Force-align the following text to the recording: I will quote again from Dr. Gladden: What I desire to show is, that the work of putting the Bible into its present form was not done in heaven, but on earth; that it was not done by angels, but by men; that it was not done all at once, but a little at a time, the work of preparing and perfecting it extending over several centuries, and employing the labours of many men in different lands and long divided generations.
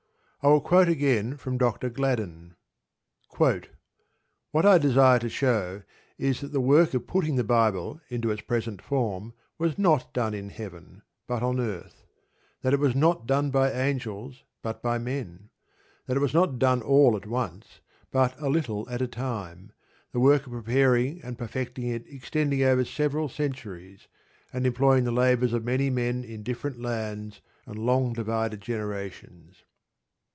I 0.43 0.47
will 0.47 0.61
quote 0.61 0.89
again 0.89 1.37
from 1.37 1.59
Dr. 1.59 1.87
Gladden: 1.91 2.55
What 3.37 3.67
I 4.65 4.79
desire 4.79 5.19
to 5.19 5.29
show 5.29 5.83
is, 6.17 6.41
that 6.41 6.51
the 6.51 6.59
work 6.59 6.95
of 6.95 7.05
putting 7.05 7.35
the 7.35 7.43
Bible 7.43 8.01
into 8.09 8.31
its 8.31 8.41
present 8.41 8.81
form 8.81 9.33
was 9.59 9.77
not 9.77 10.11
done 10.15 10.33
in 10.33 10.49
heaven, 10.49 11.03
but 11.27 11.43
on 11.43 11.59
earth; 11.59 12.05
that 12.63 12.73
it 12.73 12.79
was 12.79 12.95
not 12.95 13.27
done 13.27 13.51
by 13.51 13.71
angels, 13.71 14.43
but 14.63 14.81
by 14.81 14.97
men; 14.97 15.51
that 16.07 16.17
it 16.17 16.21
was 16.21 16.33
not 16.33 16.57
done 16.57 16.81
all 16.81 17.15
at 17.15 17.27
once, 17.27 17.79
but 18.09 18.33
a 18.41 18.49
little 18.49 18.89
at 18.89 18.99
a 18.99 19.05
time, 19.07 19.71
the 20.11 20.19
work 20.19 20.47
of 20.47 20.53
preparing 20.53 21.21
and 21.21 21.37
perfecting 21.37 21.85
it 21.87 22.05
extending 22.07 22.63
over 22.63 22.83
several 22.83 23.29
centuries, 23.29 24.07
and 24.51 24.65
employing 24.65 25.03
the 25.03 25.11
labours 25.11 25.53
of 25.53 25.63
many 25.63 25.91
men 25.91 26.23
in 26.23 26.41
different 26.41 26.79
lands 26.81 27.41
and 27.67 27.77
long 27.77 28.11
divided 28.11 28.59
generations. 28.59 29.65